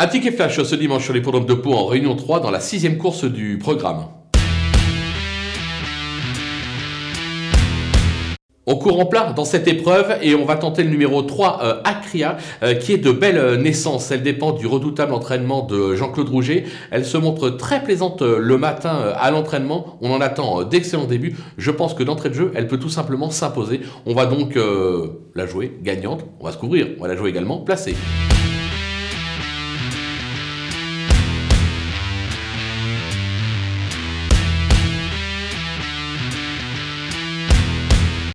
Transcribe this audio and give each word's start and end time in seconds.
Un 0.00 0.06
ticket 0.06 0.30
flash 0.30 0.62
ce 0.62 0.76
dimanche 0.76 1.02
sur 1.02 1.12
les 1.12 1.18
l'hippodrome 1.18 1.44
de 1.44 1.54
Pau 1.54 1.72
en 1.72 1.86
réunion 1.86 2.14
3 2.14 2.38
dans 2.38 2.52
la 2.52 2.60
sixième 2.60 2.98
course 2.98 3.24
du 3.24 3.58
programme. 3.58 4.04
On 8.64 8.76
court 8.76 9.00
en 9.00 9.06
plat 9.06 9.32
dans 9.32 9.44
cette 9.44 9.66
épreuve 9.66 10.16
et 10.22 10.36
on 10.36 10.44
va 10.44 10.54
tenter 10.54 10.84
le 10.84 10.90
numéro 10.90 11.22
3, 11.22 11.60
euh, 11.64 11.80
Acria, 11.82 12.36
euh, 12.62 12.74
qui 12.74 12.92
est 12.92 12.98
de 12.98 13.10
belle 13.10 13.38
euh, 13.38 13.56
naissance. 13.56 14.12
Elle 14.12 14.22
dépend 14.22 14.52
du 14.52 14.68
redoutable 14.68 15.12
entraînement 15.12 15.66
de 15.66 15.96
Jean-Claude 15.96 16.28
Rouget. 16.28 16.66
Elle 16.92 17.04
se 17.04 17.16
montre 17.16 17.50
très 17.50 17.82
plaisante 17.82 18.22
euh, 18.22 18.38
le 18.38 18.56
matin 18.56 19.12
à 19.16 19.32
l'entraînement. 19.32 19.98
On 20.00 20.12
en 20.12 20.20
attend 20.20 20.62
d'excellents 20.62 21.06
débuts. 21.06 21.34
Je 21.56 21.72
pense 21.72 21.94
que 21.94 22.04
d'entrée 22.04 22.28
de 22.28 22.34
jeu, 22.34 22.52
elle 22.54 22.68
peut 22.68 22.78
tout 22.78 22.88
simplement 22.88 23.30
s'imposer. 23.30 23.80
On 24.06 24.14
va 24.14 24.26
donc 24.26 24.56
la 25.34 25.46
jouer 25.46 25.76
gagnante. 25.82 26.24
On 26.38 26.44
va 26.44 26.52
se 26.52 26.58
couvrir. 26.58 26.86
On 26.98 27.02
va 27.02 27.08
la 27.08 27.16
jouer 27.16 27.30
également 27.30 27.58
placée. 27.58 27.96